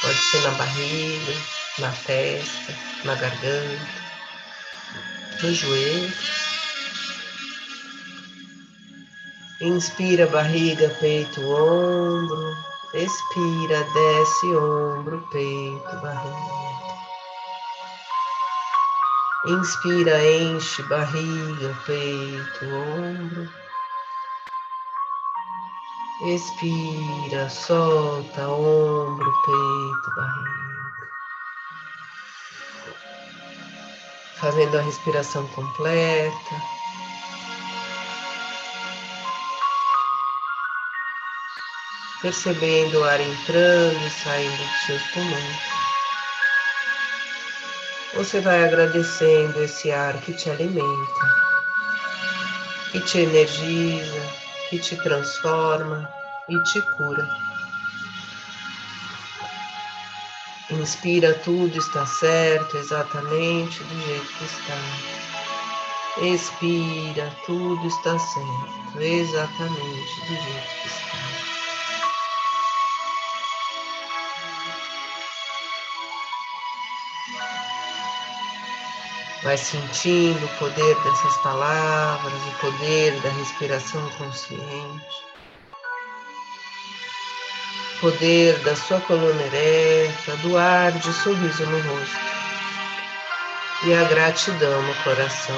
Pode 0.00 0.16
ser 0.16 0.40
na 0.40 0.50
barriga, 0.52 1.34
na 1.78 1.90
testa, 1.90 2.74
na 3.04 3.14
garganta, 3.16 3.86
no 5.42 5.52
joelho. 5.52 6.12
Inspira 9.60 10.26
barriga, 10.26 10.88
peito, 11.00 11.42
ombro. 11.42 12.56
Expira, 12.94 13.84
desce 13.92 14.46
ombro, 14.56 15.22
peito, 15.30 15.96
barriga. 16.00 16.69
Inspira, 19.46 20.22
enche 20.22 20.82
barriga, 20.82 21.74
peito, 21.86 22.66
ombro. 22.66 23.50
Expira, 26.26 27.48
solta 27.48 28.46
ombro, 28.50 29.32
peito, 29.46 30.14
barriga. 30.14 31.10
Fazendo 34.36 34.76
a 34.76 34.82
respiração 34.82 35.46
completa. 35.48 36.62
Percebendo 42.20 43.00
o 43.00 43.04
ar 43.04 43.18
entrando 43.18 44.06
e 44.06 44.10
saindo 44.10 44.58
dos 44.58 44.80
seus 44.84 45.02
pulmões 45.12 45.69
você 48.14 48.40
vai 48.40 48.64
agradecendo 48.64 49.62
esse 49.62 49.92
ar 49.92 50.14
que 50.20 50.32
te 50.32 50.50
alimenta, 50.50 50.84
que 52.90 53.00
te 53.00 53.20
energiza, 53.20 54.20
que 54.68 54.78
te 54.78 54.96
transforma 54.96 56.12
e 56.48 56.58
te 56.64 56.80
cura. 56.96 57.28
Inspira, 60.70 61.34
tudo 61.34 61.76
está 61.76 62.06
certo, 62.06 62.76
exatamente 62.76 63.82
do 63.82 64.00
jeito 64.06 64.32
que 64.38 64.44
está. 64.44 64.78
Expira, 66.22 67.32
tudo 67.46 67.86
está 67.86 68.18
certo, 68.18 69.00
exatamente 69.00 70.20
do 70.20 70.34
jeito 70.34 70.68
que 70.82 70.88
está. 70.88 71.29
Vai 79.42 79.56
sentindo 79.56 80.44
o 80.44 80.58
poder 80.58 80.94
dessas 81.02 81.36
palavras, 81.38 82.34
o 82.34 82.60
poder 82.60 83.18
da 83.22 83.30
respiração 83.30 84.06
consciente, 84.10 85.06
o 87.96 88.00
poder 88.00 88.58
da 88.58 88.76
sua 88.76 89.00
coluna 89.00 89.42
ereta, 89.42 90.36
do 90.42 90.58
ar 90.58 90.92
de 90.92 91.12
sorriso 91.14 91.64
no 91.66 91.80
rosto 91.80 92.30
e 93.84 93.94
a 93.94 94.04
gratidão 94.04 94.82
no 94.82 94.94
coração. 94.96 95.56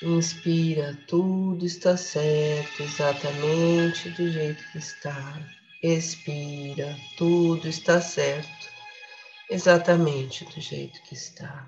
Inspira, 0.00 0.96
tudo 1.08 1.66
está 1.66 1.96
certo, 1.96 2.84
exatamente 2.84 4.08
do 4.10 4.30
jeito 4.30 4.62
que 4.70 4.78
está. 4.78 5.42
Expira, 5.82 6.96
tudo 7.16 7.66
está 7.66 8.00
certo, 8.00 8.68
exatamente 9.50 10.44
do 10.44 10.60
jeito 10.60 11.02
que 11.02 11.14
está. 11.14 11.66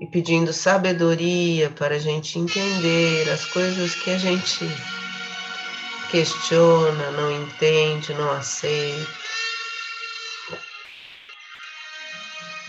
E 0.00 0.06
pedindo 0.08 0.52
sabedoria 0.52 1.70
para 1.70 1.94
a 1.94 1.98
gente 1.98 2.40
entender 2.40 3.30
as 3.30 3.44
coisas 3.44 3.94
que 3.94 4.10
a 4.10 4.18
gente 4.18 4.66
questiona, 6.10 7.12
não 7.12 7.30
entende, 7.30 8.12
não 8.14 8.32
aceita. 8.32 9.20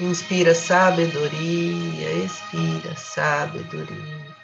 Inspira 0.02 0.56
sabedoria, 0.56 2.10
expira 2.26 2.96
sabedoria. 2.96 4.36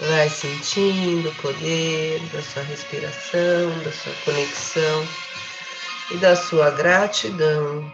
Vai 0.00 0.28
sentindo 0.28 1.28
o 1.28 1.34
poder 1.36 2.18
da 2.32 2.42
sua 2.42 2.64
respiração, 2.64 3.78
da 3.84 3.92
sua 3.92 4.12
conexão 4.24 5.08
e 6.10 6.16
da 6.16 6.34
sua 6.34 6.70
gratidão 6.72 7.88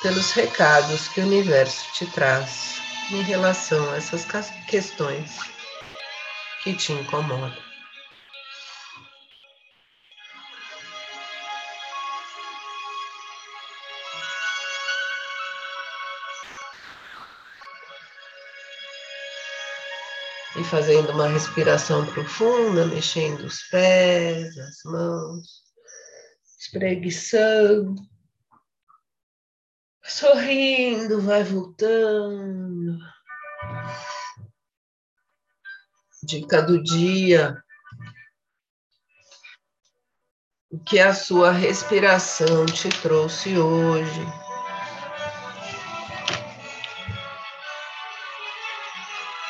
pelos 0.00 0.32
recados 0.32 1.08
que 1.08 1.20
o 1.20 1.24
universo 1.24 1.92
te 1.92 2.06
traz 2.06 2.77
em 3.10 3.22
relação 3.22 3.90
a 3.90 3.96
essas 3.96 4.26
questões 4.68 5.38
que 6.62 6.74
te 6.74 6.92
incomodam. 6.92 7.56
E 20.56 20.64
fazendo 20.64 21.12
uma 21.12 21.28
respiração 21.28 22.04
profunda, 22.06 22.84
mexendo 22.86 23.40
os 23.42 23.62
pés, 23.70 24.58
as 24.58 24.82
mãos, 24.84 25.62
espreguiçando 26.60 27.94
sorrindo, 30.08 31.20
vai 31.20 31.44
voltando. 31.44 32.98
Dica 36.22 36.62
do 36.62 36.82
dia. 36.82 37.62
O 40.70 40.78
que 40.78 40.98
a 40.98 41.14
sua 41.14 41.50
respiração 41.50 42.66
te 42.66 42.88
trouxe 42.88 43.58
hoje? 43.58 44.26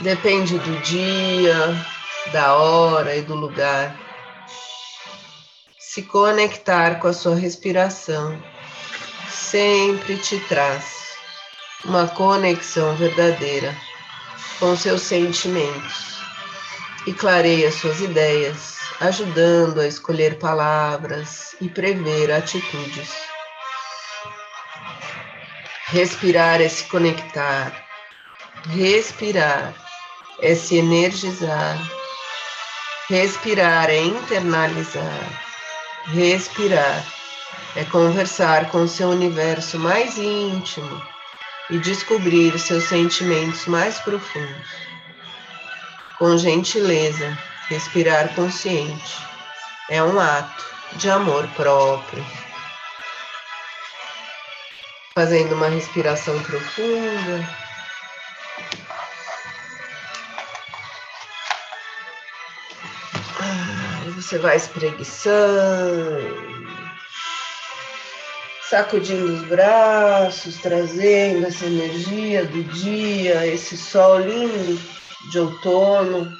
Depende 0.00 0.58
do 0.58 0.80
dia, 0.82 1.56
da 2.32 2.54
hora 2.54 3.16
e 3.16 3.22
do 3.22 3.34
lugar. 3.34 3.98
Se 5.78 6.04
conectar 6.04 7.00
com 7.00 7.08
a 7.08 7.12
sua 7.12 7.34
respiração 7.34 8.40
sempre 9.30 10.16
te 10.16 10.38
traz 10.40 10.98
uma 11.84 12.08
conexão 12.08 12.94
verdadeira 12.96 13.76
com 14.58 14.76
seus 14.76 15.02
sentimentos. 15.02 16.18
E 17.06 17.12
clareia 17.12 17.70
suas 17.72 18.00
ideias, 18.00 18.76
ajudando 19.00 19.80
a 19.80 19.86
escolher 19.86 20.38
palavras 20.38 21.54
e 21.60 21.68
prever 21.68 22.30
atitudes. 22.30 23.10
Respirar 25.86 26.60
é 26.60 26.68
se 26.68 26.84
conectar, 26.84 27.72
respirar 28.68 29.74
é 30.42 30.54
se 30.54 30.76
energizar, 30.76 31.78
respirar 33.08 33.88
é 33.88 34.02
internalizar, 34.02 35.42
respirar 36.08 37.17
é 37.76 37.84
conversar 37.84 38.70
com 38.70 38.88
seu 38.88 39.10
universo 39.10 39.78
mais 39.78 40.16
íntimo 40.16 41.02
e 41.70 41.78
descobrir 41.78 42.58
seus 42.58 42.84
sentimentos 42.84 43.66
mais 43.66 43.98
profundos. 44.00 44.88
Com 46.18 46.36
gentileza, 46.36 47.38
respirar 47.68 48.34
consciente 48.34 49.22
é 49.90 50.02
um 50.02 50.18
ato 50.18 50.64
de 50.94 51.10
amor 51.10 51.46
próprio. 51.48 52.24
Fazendo 55.14 55.54
uma 55.54 55.68
respiração 55.68 56.42
profunda. 56.42 57.68
Você 64.16 64.38
vai 64.38 64.56
espreguiçando 64.56 66.57
sacudindo 68.68 69.32
os 69.32 69.48
braços, 69.48 70.58
trazendo 70.58 71.46
essa 71.46 71.64
energia 71.64 72.44
do 72.44 72.62
dia, 72.64 73.46
esse 73.46 73.76
sol 73.76 74.20
lindo 74.20 74.78
de 75.30 75.38
outono. 75.38 76.30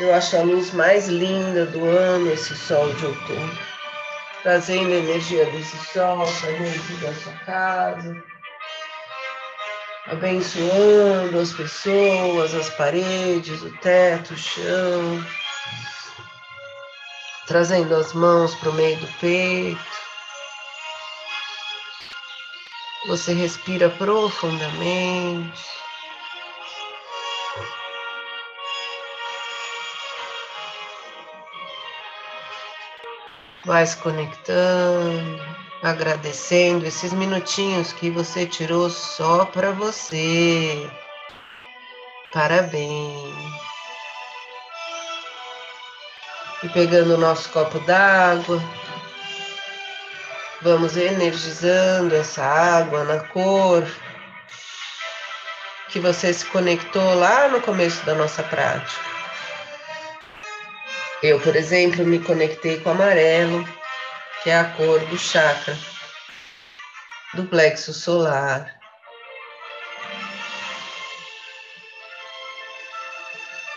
Eu 0.00 0.14
acho 0.14 0.36
a 0.36 0.42
luz 0.42 0.72
mais 0.72 1.08
linda 1.08 1.66
do 1.66 1.84
ano, 1.84 2.32
esse 2.32 2.54
sol 2.54 2.92
de 2.94 3.06
outono. 3.06 3.58
Trazendo 4.42 4.92
a 4.92 4.96
energia 4.96 5.44
desse 5.46 5.76
sol 5.92 6.24
para 6.40 6.52
dentro 6.52 6.96
da 6.98 7.14
sua 7.14 7.32
casa. 7.44 8.24
Abençoando 10.06 11.38
as 11.38 11.52
pessoas, 11.52 12.54
as 12.54 12.70
paredes, 12.70 13.62
o 13.62 13.70
teto, 13.78 14.34
o 14.34 14.38
chão. 14.38 15.24
Trazendo 17.46 17.94
as 17.94 18.12
mãos 18.12 18.54
para 18.56 18.70
o 18.70 18.74
meio 18.74 18.96
do 18.98 19.06
peito 19.18 20.02
Você 23.06 23.32
respira 23.34 23.90
profundamente. 23.90 25.60
Vai 33.64 33.86
se 33.86 33.96
conectando, 33.96 35.40
agradecendo 35.82 36.86
esses 36.86 37.12
minutinhos 37.12 37.92
que 37.92 38.10
você 38.10 38.46
tirou 38.46 38.88
só 38.88 39.44
para 39.46 39.72
você. 39.72 40.88
Parabéns. 42.32 43.52
E 46.62 46.68
pegando 46.68 47.14
o 47.14 47.18
nosso 47.18 47.48
copo 47.50 47.80
d'água, 47.80 48.62
Vamos 50.62 50.96
energizando 50.96 52.14
essa 52.14 52.40
água 52.40 53.02
na 53.02 53.18
cor 53.18 53.84
que 55.88 55.98
você 55.98 56.32
se 56.32 56.46
conectou 56.46 57.14
lá 57.14 57.48
no 57.48 57.60
começo 57.60 58.06
da 58.06 58.14
nossa 58.14 58.44
prática. 58.44 59.04
Eu, 61.20 61.40
por 61.40 61.56
exemplo, 61.56 62.06
me 62.06 62.20
conectei 62.20 62.78
com 62.78 62.90
amarelo, 62.90 63.68
que 64.44 64.50
é 64.50 64.56
a 64.60 64.64
cor 64.64 65.00
do 65.06 65.18
chakra, 65.18 65.76
do 67.34 67.42
plexo 67.46 67.92
solar. 67.92 68.72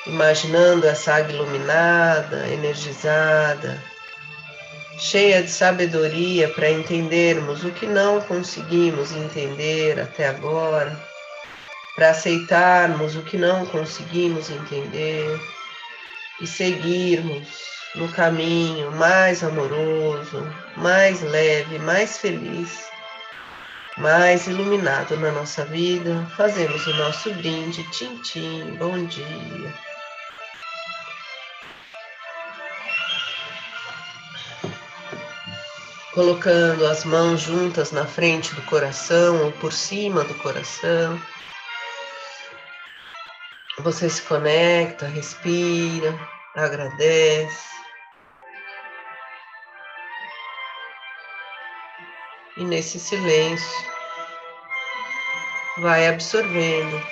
Imaginando 0.06 0.86
essa 0.86 1.16
água 1.16 1.32
iluminada, 1.32 2.48
energizada 2.48 3.82
cheia 4.98 5.44
de 5.44 5.50
sabedoria 5.50 6.50
para 6.50 6.70
entendermos 6.70 7.64
o 7.64 7.72
que 7.72 7.86
não 7.86 8.22
conseguimos 8.22 9.12
entender 9.14 10.00
até 10.00 10.28
agora, 10.28 10.98
para 11.96 12.12
aceitarmos 12.12 13.16
o 13.16 13.24
que 13.24 13.38
não 13.38 13.66
conseguimos 13.66 14.50
entender 14.50 15.40
e 16.42 16.48
seguirmos 16.48 17.48
no 17.96 18.10
caminho 18.10 18.92
mais 18.92 19.44
amoroso, 19.44 20.46
mais 20.76 21.22
leve, 21.22 21.80
mais 21.80 22.18
feliz, 22.18 22.88
mais 23.98 24.48
iluminado 24.48 25.16
na 25.18 25.32
nossa 25.32 25.64
vida. 25.66 26.26
Fazemos 26.36 26.86
o 26.88 26.94
nosso 26.96 27.34
brinde, 27.36 27.84
tintim, 27.92 28.76
bom 28.78 29.06
dia. 29.06 29.95
Colocando 36.16 36.88
as 36.88 37.04
mãos 37.04 37.42
juntas 37.42 37.92
na 37.92 38.06
frente 38.06 38.56
do 38.56 38.62
coração 38.64 39.44
ou 39.44 39.52
por 39.52 39.74
cima 39.74 40.24
do 40.24 40.34
coração. 40.36 41.22
Você 43.80 44.10
se 44.10 44.22
conecta, 44.22 45.08
respira, 45.08 46.18
agradece. 46.56 47.76
E 52.56 52.64
nesse 52.64 52.98
silêncio, 52.98 53.86
vai 55.80 56.08
absorvendo 56.08 57.06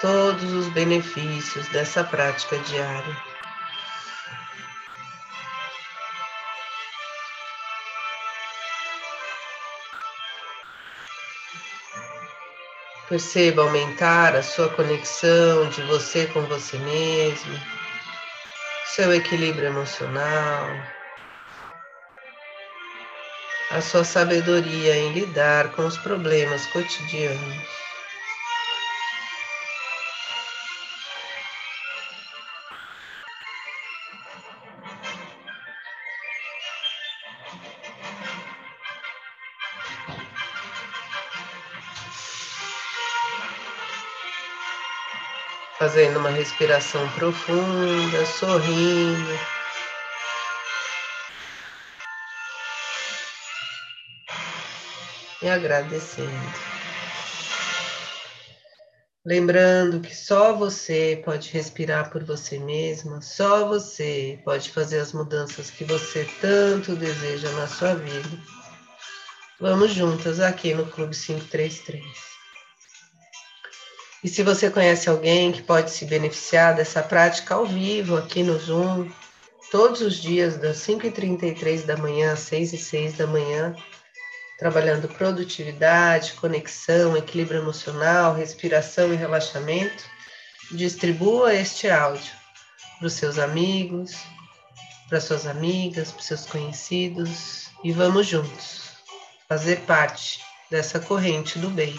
todos 0.00 0.52
os 0.52 0.68
benefícios 0.68 1.66
dessa 1.68 2.04
prática 2.04 2.58
diária. 2.58 3.16
Perceba 13.08 13.62
aumentar 13.62 14.36
a 14.36 14.42
sua 14.42 14.68
conexão 14.68 15.68
de 15.70 15.80
você 15.82 16.26
com 16.26 16.42
você 16.42 16.76
mesmo, 16.76 17.58
seu 18.84 19.14
equilíbrio 19.14 19.68
emocional, 19.68 20.68
a 23.70 23.80
sua 23.80 24.04
sabedoria 24.04 24.94
em 24.94 25.12
lidar 25.12 25.72
com 25.72 25.86
os 25.86 25.96
problemas 25.96 26.66
cotidianos. 26.66 27.87
Fazendo 45.88 46.18
uma 46.18 46.28
respiração 46.28 47.08
profunda, 47.12 48.26
sorrindo. 48.26 49.38
E 55.40 55.48
agradecendo. 55.48 56.28
Lembrando 59.24 60.00
que 60.00 60.14
só 60.14 60.52
você 60.52 61.22
pode 61.24 61.50
respirar 61.52 62.10
por 62.10 62.22
você 62.22 62.58
mesma, 62.58 63.22
só 63.22 63.66
você 63.66 64.38
pode 64.44 64.70
fazer 64.70 64.98
as 64.98 65.14
mudanças 65.14 65.70
que 65.70 65.84
você 65.84 66.28
tanto 66.42 66.94
deseja 66.96 67.50
na 67.52 67.66
sua 67.66 67.94
vida. 67.94 68.28
Vamos 69.58 69.94
juntas 69.94 70.38
aqui 70.38 70.74
no 70.74 70.84
Clube 70.84 71.16
533. 71.16 72.37
E 74.22 74.28
se 74.28 74.42
você 74.42 74.68
conhece 74.68 75.08
alguém 75.08 75.52
que 75.52 75.62
pode 75.62 75.90
se 75.90 76.04
beneficiar 76.04 76.74
dessa 76.74 77.02
prática 77.02 77.54
ao 77.54 77.64
vivo 77.64 78.16
aqui 78.16 78.42
no 78.42 78.58
Zoom, 78.58 79.08
todos 79.70 80.00
os 80.00 80.16
dias, 80.16 80.56
das 80.56 80.78
5h33 80.78 81.84
da 81.84 81.96
manhã 81.96 82.32
às 82.32 82.40
6 82.40 82.72
e 82.72 82.78
6 82.78 83.14
da 83.14 83.26
manhã, 83.26 83.76
trabalhando 84.58 85.08
produtividade, 85.08 86.32
conexão, 86.32 87.16
equilíbrio 87.16 87.60
emocional, 87.60 88.34
respiração 88.34 89.12
e 89.12 89.16
relaxamento, 89.16 90.04
distribua 90.72 91.54
este 91.54 91.88
áudio 91.88 92.32
para 92.98 93.06
os 93.06 93.12
seus 93.12 93.38
amigos, 93.38 94.16
para 95.08 95.20
suas 95.20 95.46
amigas, 95.46 96.10
para 96.10 96.22
seus 96.22 96.44
conhecidos 96.44 97.68
e 97.84 97.92
vamos 97.92 98.26
juntos 98.26 98.88
fazer 99.48 99.80
parte 99.80 100.40
dessa 100.70 100.98
corrente 100.98 101.58
do 101.58 101.70
bem. 101.70 101.98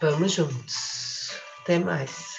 Vamos 0.00 0.32
juntos. 0.32 1.32
Até 1.60 1.78
mais. 1.78 2.37